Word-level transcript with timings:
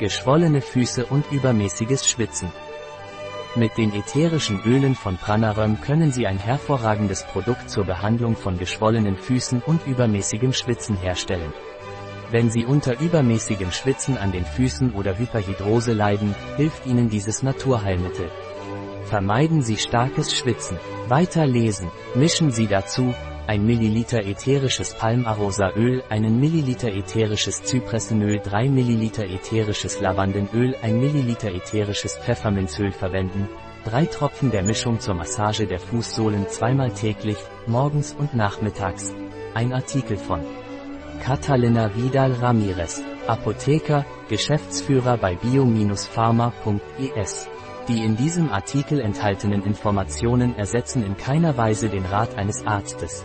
geschwollene 0.00 0.60
Füße 0.62 1.06
und 1.06 1.30
übermäßiges 1.30 2.08
Schwitzen. 2.08 2.50
Mit 3.54 3.76
den 3.78 3.92
ätherischen 3.92 4.60
Ölen 4.64 4.94
von 4.94 5.16
Pranaröm 5.16 5.80
können 5.80 6.10
Sie 6.10 6.26
ein 6.26 6.38
hervorragendes 6.38 7.24
Produkt 7.24 7.68
zur 7.68 7.84
Behandlung 7.84 8.34
von 8.34 8.58
geschwollenen 8.58 9.16
Füßen 9.16 9.62
und 9.64 9.86
übermäßigem 9.86 10.52
Schwitzen 10.52 10.96
herstellen. 10.96 11.52
Wenn 12.30 12.50
Sie 12.50 12.64
unter 12.64 13.00
übermäßigem 13.00 13.72
Schwitzen 13.72 14.16
an 14.16 14.32
den 14.32 14.44
Füßen 14.44 14.92
oder 14.94 15.18
Hyperhidrose 15.18 15.92
leiden, 15.92 16.34
hilft 16.56 16.86
Ihnen 16.86 17.10
dieses 17.10 17.42
Naturheilmittel. 17.42 18.30
Vermeiden 19.04 19.62
Sie 19.62 19.76
starkes 19.76 20.32
Schwitzen. 20.32 20.78
Weiter 21.08 21.44
lesen. 21.44 21.90
Mischen 22.14 22.52
Sie 22.52 22.68
dazu 22.68 23.12
1 23.50 23.64
ml 23.64 23.96
ätherisches 24.30 24.94
Palmarosaöl, 24.94 26.04
1 26.08 26.22
ml 26.22 26.86
ätherisches 26.86 27.64
Zypressenöl, 27.64 28.38
3 28.38 28.68
ml 28.68 29.24
ätherisches 29.24 30.00
Lavandenöl, 30.00 30.76
1 30.80 30.94
ml 30.94 31.36
ätherisches 31.56 32.16
Pfefferminzöl 32.18 32.92
verwenden, 32.92 33.48
3 33.86 34.06
Tropfen 34.06 34.52
der 34.52 34.62
Mischung 34.62 35.00
zur 35.00 35.14
Massage 35.14 35.66
der 35.66 35.80
Fußsohlen 35.80 36.48
zweimal 36.48 36.92
täglich, 36.92 37.38
morgens 37.66 38.14
und 38.16 38.36
nachmittags. 38.36 39.12
Ein 39.54 39.72
Artikel 39.72 40.16
von 40.16 40.42
Catalina 41.20 41.90
Vidal 41.96 42.34
Ramirez, 42.34 43.02
Apotheker, 43.26 44.06
Geschäftsführer 44.28 45.16
bei 45.16 45.34
bio-pharma.es. 45.34 47.48
Die 47.88 48.04
in 48.04 48.16
diesem 48.16 48.52
Artikel 48.52 49.00
enthaltenen 49.00 49.64
Informationen 49.64 50.56
ersetzen 50.56 51.04
in 51.04 51.16
keiner 51.16 51.56
Weise 51.56 51.88
den 51.88 52.06
Rat 52.06 52.36
eines 52.36 52.64
Arztes. 52.64 53.24